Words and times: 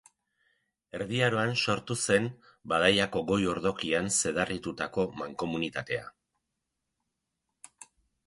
Erdi 0.99 1.17
Aroan 1.25 1.51
sortu 1.65 1.97
zen 2.03 2.29
Badaiako 2.71 3.21
goi-ordokian 3.31 4.09
zedarritutako 4.15 5.05
mankomunitatea. 5.21 6.11